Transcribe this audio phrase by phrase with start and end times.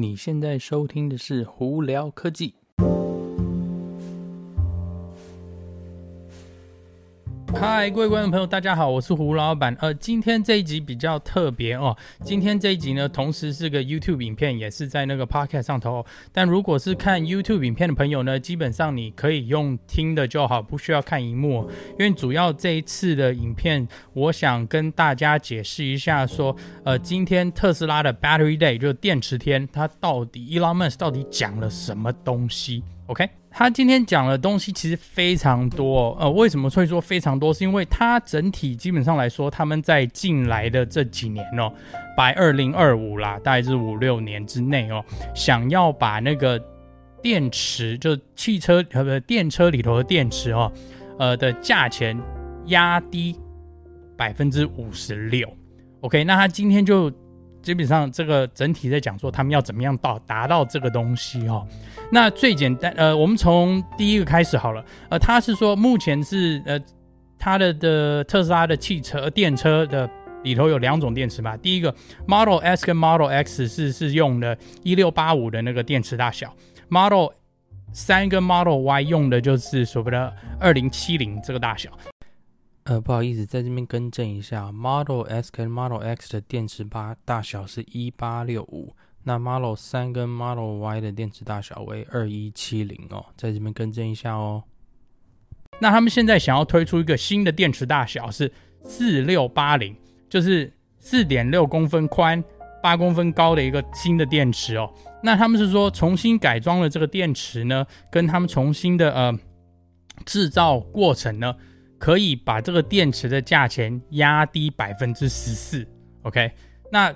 [0.00, 2.54] 你现在收听的是胡聊科技。
[7.60, 9.76] 嗨，各位观众朋友，大家好，我是胡老板。
[9.80, 11.94] 呃，今天这一集比较特别哦。
[12.24, 16.02] 今天这一集呢，同时是个 YouTube 影片，也是在那个 Podcast 上头。
[16.32, 21.70] 但如果是看 YouTube 影片的朋友呢，基本上你可以用听的就好，不需要看荧幕。
[21.98, 33.28] 因为主要这一次的影片，我想跟大家解释一下，说，呃，今天特斯拉的 Battery Day 就是电池天，它到底 Elon Musk 到底讲了什么东西？OK？
[33.50, 37.52] 他今天讲的东西其实非常多，呃，为什么会说非常多？
[37.52, 41.70] 是因为他整体基本上来说，他们在近来的这几年哦
[42.16, 45.04] ，by 二零二五啦，大概是五六年之内哦，
[45.34, 46.62] 想要把那个
[47.20, 50.72] 电池，就汽车呃不电车里头的电池哦，
[51.18, 52.18] 呃的价钱
[52.66, 53.36] 压低
[54.16, 55.46] 百分之五十六。
[56.00, 57.12] OK，那他今天就。
[57.62, 61.66] 基本上，这个整体在讲说他们要怎么样到达到这个东西、哦。
[62.10, 64.84] 那最简单，呃，我们从第一个开始好了。
[65.10, 66.80] 呃，他是说目前是呃，
[67.38, 70.08] 他的的特斯拉的汽车电车的
[70.42, 71.56] 里头有两种电池嘛。
[71.58, 71.94] 第一个
[72.26, 76.54] Model S 跟 Model X 是是用的一六八五的那个电池大小
[76.88, 77.28] ，Model
[77.92, 81.90] 三跟 Model Y 用的就是所谓的二零七零这个大小。
[82.84, 94.64] 呃，不好意思，在这边更正一下，Model S 跟 Model X 的电池八大小是一八六五，那 Model 三跟 Model Y 的电池大小为二一七零哦，在这边更正一下哦。
[95.78, 98.50] 那他们现在想要推出一个新的电池大小是
[98.82, 99.94] 四六八零，
[100.28, 102.42] 就是四点六公分宽、
[102.82, 104.90] 八公分高的一个新的电池哦。
[105.22, 109.38] 那他们是说重新改装了这个电池呢，跟他们重新的呃
[110.24, 111.54] 制造过程呢。
[112.00, 115.86] 可以把这个电池的价钱压低百分之十四
[116.22, 116.50] ，OK？
[116.90, 117.14] 那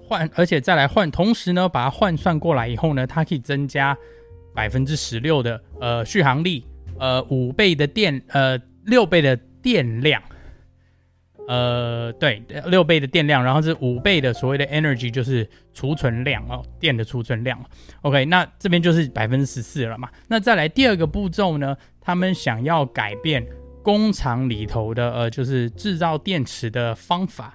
[0.00, 3.94] 换，而且再来换，同时呢，把它换算过来以后呢，它可以增加
[4.54, 6.66] 百分之十六的呃续航力，
[6.98, 10.22] 呃五倍的电，呃六倍的电量，
[11.46, 17.62] 呃对，六倍的电量，然后是五倍的所谓的 energy，就是储存量哦，电的储存量
[18.00, 18.24] ，OK？
[18.24, 20.08] 那这边就是百分之十四了嘛？
[20.28, 23.46] 那再来第二个步骤呢，他们想要改变。
[23.84, 27.54] 工厂里头的呃，就是制造电池的方法。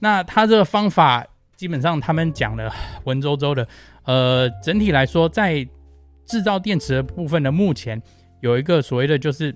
[0.00, 1.24] 那它这个方法
[1.56, 2.70] 基本上他们讲的
[3.04, 3.66] 文绉绉的。
[4.02, 5.64] 呃，整体来说，在
[6.26, 8.02] 制造电池的部分呢，目前
[8.40, 9.54] 有一个所谓的就是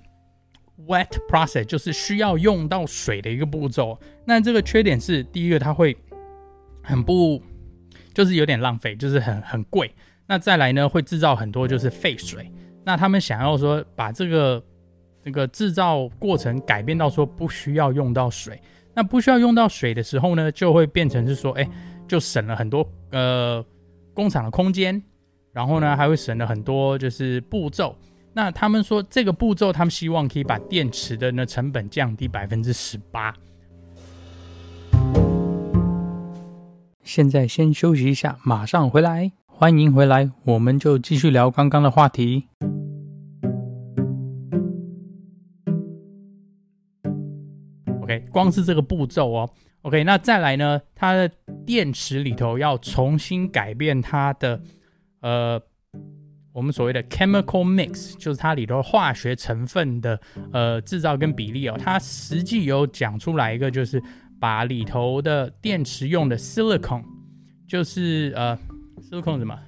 [0.87, 3.99] wet process，就是需要用到水的一个步骤。
[4.25, 5.95] 那这个缺点是，第一个它会
[6.81, 7.43] 很不，
[8.13, 9.93] 就是有点浪费，就是很很贵。
[10.27, 12.49] 那再来呢，会制造很多就是废水。
[12.85, 14.63] 那他们想要说把这个。
[15.23, 18.61] 这个制造过程改变到说不需要用到水，
[18.93, 21.69] 那不需要用到水的时候呢，就会变成是说，哎，
[22.07, 23.63] 就省了很多呃
[24.13, 25.01] 工厂的空间，
[25.53, 27.95] 然后呢还会省了很多就是步骤。
[28.33, 33.33] 那他们说这个步骤，他们希望可以把电池的呢成本降低百分之十八。
[37.03, 42.47] 现在先休息一下，马上回来，欢迎回来，我们就继续聊刚刚的话题。
[48.33, 49.49] 光是这个步骤哦。
[49.83, 50.81] OK，那再来呢？
[50.95, 51.29] 它的
[51.65, 54.61] 电池里头要重新改变它的
[55.21, 55.61] 呃，
[56.53, 60.17] 我们所谓的 chemical mix，就是它里头化学成分的
[60.53, 61.77] 呃制造跟比例哦。
[61.77, 64.01] 它实际有讲出来一个，就是
[64.39, 67.03] 把里头的电池用的 silicon，
[67.67, 68.57] 就是呃
[69.01, 69.59] silicon 什么？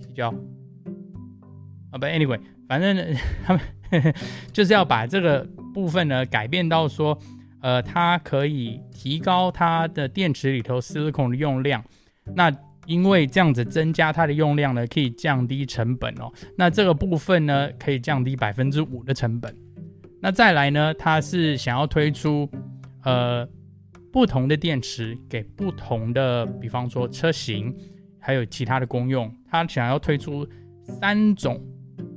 [0.00, 0.28] 矽胶
[1.90, 1.98] 啊？
[1.98, 2.96] 不，anyway，反正
[3.44, 4.14] 他们
[4.52, 5.44] 就是要把这个
[5.74, 7.18] 部分呢改变到说。
[7.62, 11.84] 呃，它可以提高它的电池里头 silicon 的用量，
[12.34, 12.50] 那
[12.86, 16.32] 因为这样子增加它的用量呢，可以降低成本哦。
[16.56, 19.54] 那这个部分呢，可以降低百分之五的成本。
[20.20, 22.50] 那再来呢，它是想要推出
[23.04, 23.46] 呃
[24.12, 27.74] 不同的电池给不同的，比方说车型，
[28.18, 29.32] 还有其他的功用。
[29.48, 30.48] 它想要推出
[30.82, 31.62] 三种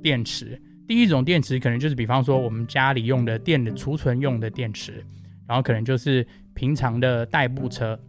[0.01, 5.05] 电池，第一种电池可能就是比方说我们家里用的电的储存用的电池。
[5.47, 7.99] 然后可能就是平常的代步车，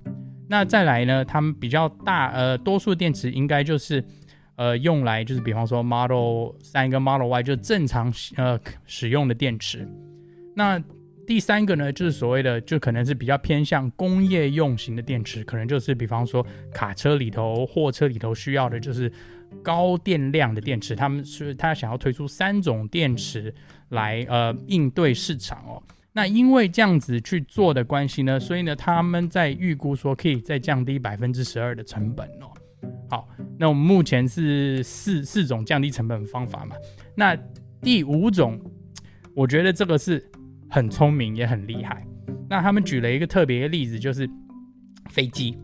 [0.49, 4.05] 那再来呢，他们比较大，呃，多数电池应该就是，
[4.57, 9.89] 呃，用来就是比方说 Model 三跟 Model Y 就正常呃使用的电池。
[10.55, 10.83] 那
[11.27, 19.11] 第三个呢，就是所谓的就可能是比较偏向工业用型的电池，可能就是比方说卡车里头、货车里头需要的就是
[19.63, 20.95] 高电量的电池。
[20.95, 23.53] 他们是他想要推出三种电池
[23.89, 25.83] 来呃应对市场哦。
[26.17, 32.47] 那因为这样子去做的关系呢，所以呢，他们在预估说可以再降低百分之十二的成本哦。
[33.11, 33.29] 好，
[33.59, 36.77] 那我们目前是四四种降低成本方法嘛？
[37.17, 37.37] 那
[37.81, 38.61] 第五种，
[39.35, 40.25] 我觉得这个是
[40.71, 42.07] 很聪明也很厉害。
[42.49, 44.29] 那他们举了一个特别的例子，就是
[45.11, 45.59] 飞机。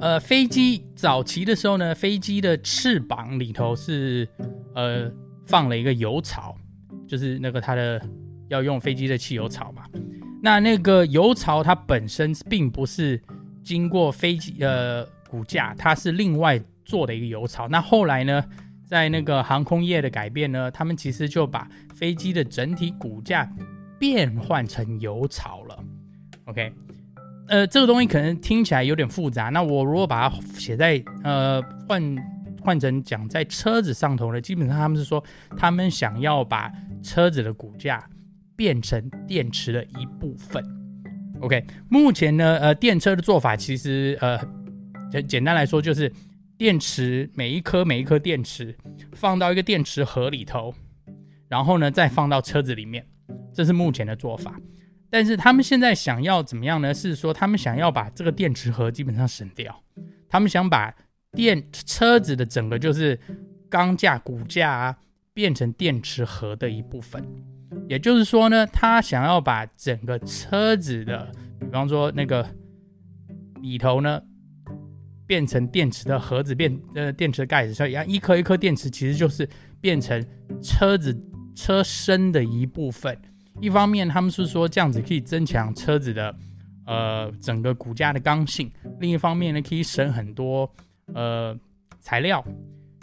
[0.00, 4.26] 呃，飞机早期的时候呢，飞机的翅膀里头是
[4.74, 5.12] 呃
[5.46, 6.56] 放了一个油槽，
[7.06, 8.00] 就是那个它的
[8.52, 9.82] 要用飞机的汽油槽嘛。
[10.42, 13.20] 那那个油槽它本身并不是
[13.62, 17.68] 经过飞机呃骨架，它是另外做的一个油槽。
[17.68, 18.44] 那后来呢，
[18.84, 23.50] 在那个航空业的改变呢，他们其实就把飞机的整体骨架
[23.98, 25.84] 变换成油槽了。
[26.44, 26.72] OK。
[27.48, 29.48] 呃，这个东西可能听起来有点复杂。
[29.50, 32.16] 那我如果把它写在呃换
[32.62, 35.22] 换成讲在车子上头呢，基本上他们是说
[35.56, 36.72] 他们想要把
[37.02, 38.08] 车子的骨架
[38.56, 40.64] 变成电池的一部分。
[41.40, 44.38] OK，目前呢，呃，电车的做法其实呃
[45.22, 46.12] 简单来说就是
[46.56, 48.76] 电池每一颗每一颗电池
[49.12, 50.72] 放到一个电池盒里头，
[51.48, 53.04] 然后呢再放到车子里面，
[53.52, 54.54] 这是目前的做法。
[55.10, 56.94] 但是他们现在想要怎么样呢？
[56.94, 59.82] 是说他们想要把这个电池盒基本上省掉，
[60.28, 60.94] 他们想把
[61.32, 63.18] 电车子的整个就是
[63.68, 64.96] 钢架骨架啊
[65.34, 67.22] 变成电池盒的一部分。
[67.88, 71.30] 也就是说呢，他想要把整个车子的，
[71.60, 72.46] 比方说那个
[73.60, 74.20] 里头呢
[75.26, 79.48] 变成电池的盒子，变呃电池的盖子，所以一颗一颗电池其实就是
[79.80, 80.24] 变成
[80.62, 81.16] 车子
[81.54, 83.16] 车身的一部分。
[83.60, 86.34] 一方面，他们是说这样子可以增强车子的
[86.86, 88.68] 呃整个骨架的刚性；
[88.98, 90.70] 另一方面呢，可以省很多
[91.14, 91.54] 呃
[92.00, 92.44] 材料。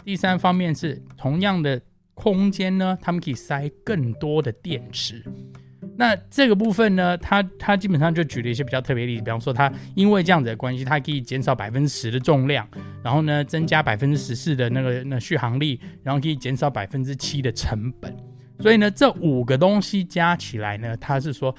[0.04, 1.80] 第三方面是同样的
[2.14, 5.24] 空间呢，他们可以塞更多的电池。
[5.96, 12.66] 那这个部分呢，他他基本上就举了一些比较特别例子，比方说，它因为这样子的关系，它可以减少百分之十的重量，
[13.04, 18.16] 然后呢，增加百分之十四的那个那续航力，然后可以减少百分之七的成本。
[18.60, 21.54] 所以呢，这五个东西加起来呢，它是说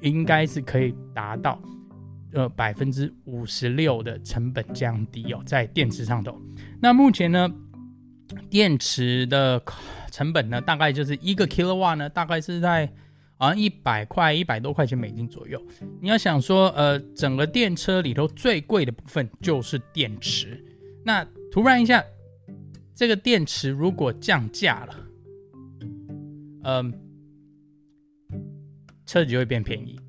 [0.00, 1.60] 应该是可以达到
[2.32, 6.40] 呃百分之五十六的成本降低哦，在电池上头。
[6.80, 7.50] 那目前呢，
[8.50, 9.62] 电池的
[10.10, 12.90] 成本呢，大概就是一个 kilowatt 呢，大概是在
[13.36, 15.62] 好像一百块、一百多块钱美金左右。
[16.00, 20.62] 你要想说，呃，整个电车里头最贵的部分就是电池。
[21.04, 22.02] 那突然一下，
[22.94, 24.96] 这个电池如果降价了。
[26.64, 26.92] 嗯，
[29.04, 30.00] 车子就会变便宜。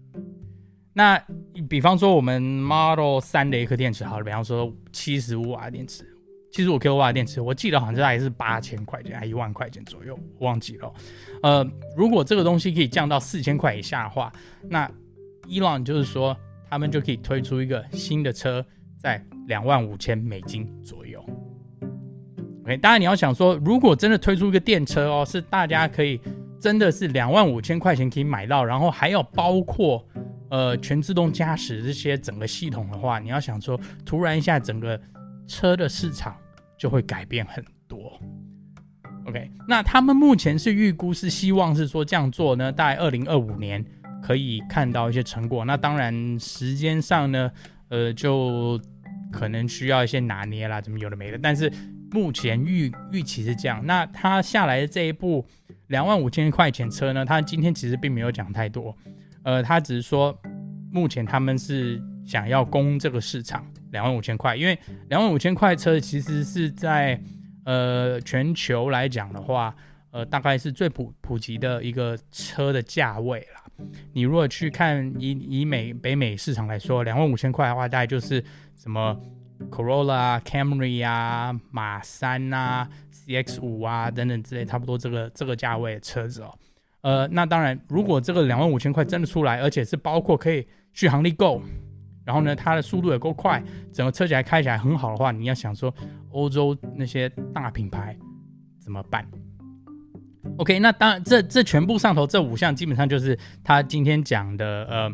[0.93, 1.21] 那
[1.69, 6.03] 比方说，我们 Model 3的一颗电池，好了，比方说七十五瓦电池，
[6.57, 10.91] 七十五 k 瓦电池，我记得好像大概是八千块钱，还一万块钱左右，我忘记了。
[11.43, 11.63] 呃，
[11.95, 14.33] 如果这个东西可以降到四千块以下的话，
[14.67, 14.89] 那
[15.47, 16.35] Elon 就是说，
[16.67, 18.65] 他们就可以推出一个新的车，
[18.97, 21.23] 在两万五千美金左右。
[22.63, 26.19] OK，当然你要想说，如果真的推出一个电车哦，是大家可以。
[26.59, 30.03] 真的是两万五千块钱可以买到，然后还要包括
[30.49, 34.99] 呃全自动驾驶这些整个系统的话，你要想说，突然一下整个
[35.45, 36.35] 车的市场
[36.77, 38.19] 就会改变很多。
[39.25, 43.83] OK，那他们目前是预估是希望是说这样做呢，大概二零二五年
[44.21, 45.65] 可以看到一些成果。
[45.65, 47.51] 那当然时间上呢，
[47.89, 48.79] 呃，就
[49.31, 51.37] 可能需要一些拿捏啦，怎么有的没的。
[51.37, 51.71] 但是
[52.11, 53.85] 目前预预期是这样。
[53.85, 55.45] 那他下来的这一步。
[55.87, 58.93] 两万五千块钱车呢，他今天其实并没有讲太多，
[59.43, 60.37] 呃，他只是说
[60.91, 64.77] 目前他们是想要攻这个市场两万五千块，因为
[65.09, 67.19] 两万五千块车其实是在
[67.63, 69.73] 呃全球来讲的话，
[70.11, 73.63] 呃，大概是最普普及的一个车的价位啦。
[74.13, 78.43] 你如果去看以以美北美市场来说，两万五千块的话，大概就是
[78.75, 79.17] 什么
[79.71, 86.53] ？Corolla、Camry 啊，马三啊，CX 五啊等等之类，差不多这个这个价位的车子哦。
[87.01, 91.61] 呃，那当然，如果这个两万五千块真的出来，而且是包括可以续航力够，
[92.27, 95.91] 然后呢，它的速度也够快，整个车起来开起来很好的话，你要想说
[96.31, 98.15] 欧洲那些大品牌
[98.79, 99.25] 怎么办
[100.57, 105.11] ？OK，那当然，这这全部上头这五项基本上就是他今天讲的，呃。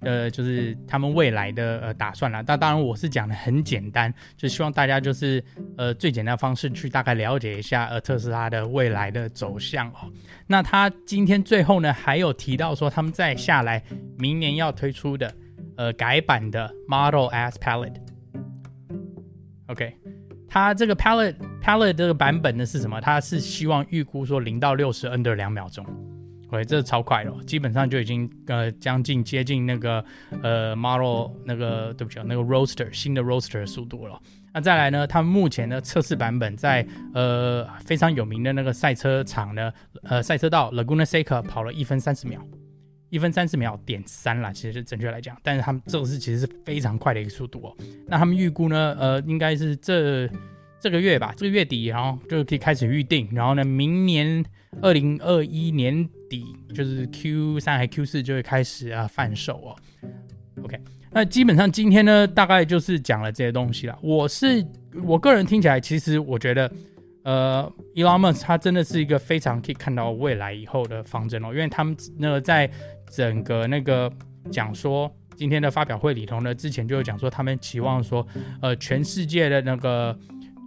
[0.00, 2.40] 呃，就是他们未来的呃打算啦。
[2.46, 5.42] 那当然，我是讲的很简单，就希望大家就是
[5.76, 10.08] 呃最简单的方式去大概了解一下呃特斯拉的未来的走向哦。
[10.46, 13.82] 那他今天最后呢，还有提到说，他们再下来
[14.16, 15.34] 明年要推出的
[15.78, 17.96] 呃改版的 Model S Palette。
[19.68, 19.96] OK，
[20.46, 23.00] 它这个 Palette Palette 这个版本呢是什么？
[23.00, 25.86] 它是希望预估说零到六十 under 两秒钟。
[26.50, 30.02] 对，这超快了，基本上就已经呃将近接近那个
[30.42, 34.18] 呃 Model 那个对不起啊，那个 Roaster 新的 Roaster 的速度了。
[34.54, 39.70] 那再来呢，他们目前的测试版本在呃非常有名的那个赛车场呢，
[40.04, 42.40] 呃赛车道 Laguna Seca 跑了一分三十秒，
[43.10, 47.76] 一分三十秒点三啦，其实是准确来讲，但是他们这个是其实是非常快的一个速度哦。
[48.06, 50.28] 那他们预估呢，呃应该是这
[50.80, 54.44] 这个月吧，这个月底然后就可以开始预定，然后呢明年
[54.82, 59.76] 二零二一年底就是 Q 三还 Q 四就会开始啊贩售哦。
[60.62, 60.78] OK。
[61.10, 63.98] 那基本上今天呢，大概就是讲了这些东西了。
[64.02, 64.64] 我是
[65.02, 66.70] 我个人听起来，其实我觉得，
[67.22, 71.48] 呃，Elon Musk 他真的是一个非常可以看到未来以后的方针哦。
[71.48, 72.70] 因为他们那个在
[73.10, 74.12] 整个那个
[74.50, 78.26] 讲说今天的发表会里头呢，之前就有讲说他们期望说，
[78.62, 80.18] 呃，全世界的那个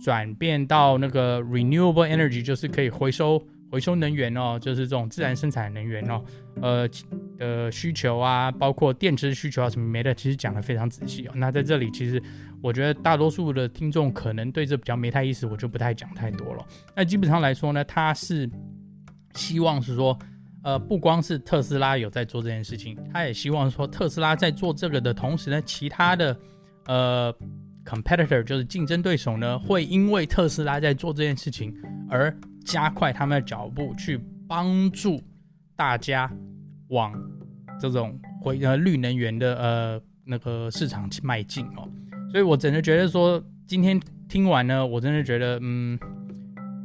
[0.03, 3.41] 转变到那个 renewable energy，就是可以回收。
[3.71, 6.21] 回收能源哦，就是这种自然生产能源哦，
[6.62, 6.86] 呃
[7.38, 11.31] 的需求啊，包括电池需求啊什么没的，其实讲得非常仔细哦。
[11.36, 12.21] 那在这里，其实
[12.62, 16.65] 我觉得大多数的听众可能对这比较没太意思，我就不太讲太多了。
[16.93, 18.50] 那基本上来说呢，他是
[19.36, 20.19] 希望是说，
[20.63, 26.37] 呃，不光是特斯拉有在做这件事情，他也希望说特斯拉在做这个的同时呢，其他的
[26.85, 27.33] 呃
[27.83, 31.75] competitor 就是竞争对手呢，会因为特斯拉在做这件事情
[32.09, 35.19] 而加快他们的脚步，去帮助
[35.75, 36.31] 大家
[36.89, 37.13] 往
[37.79, 41.89] 这种回呃绿能源的呃那个市场去迈进哦。
[42.31, 43.99] 所以我真的觉得说，今天
[44.29, 45.99] 听完呢，我真的觉得，嗯，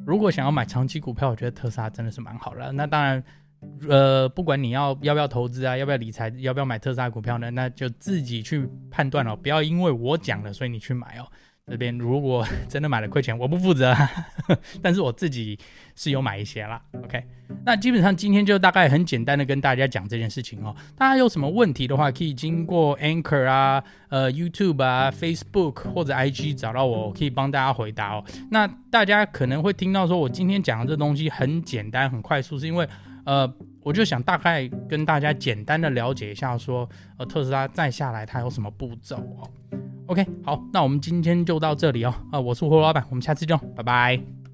[0.07, 2.73] 如果想要买长期股票，我觉得特斯拉真的是蛮好的。
[2.73, 3.23] 那当然，
[3.89, 11.27] 呃，不管你要要不要投资啊，要不要理财，要不要买特斯拉股票呢，那就自己去判断哦，不要因为我讲了，所以你去买哦。
[11.69, 13.93] 这边如果 真的买了亏钱，我不负责，
[14.81, 15.59] 但是我自己
[15.97, 16.81] 是有买一些啦。
[17.03, 17.21] OK，
[17.65, 20.73] 那基本上今天就大概很简单的跟大家讲这件事情哦。
[20.97, 28.25] 大家有什么问题的话，可以经过 Anchor 啊、呃 YouTube 啊、Facebook 或者 IG 找到我，我可以帮大家回答哦。
[28.53, 32.89] 那大家可能会听到说我今天讲的这东西很简单、很快速，是因为
[33.27, 33.53] 呃，
[33.83, 39.51] 我就想大概跟大家简单的了解一下说，呃，特斯拉再下来它有什么步骤哦。
[40.07, 42.15] OK，好，那我们今天就到这里哦。
[42.31, 44.46] 啊，我是胡老板，我们下次见，拜拜。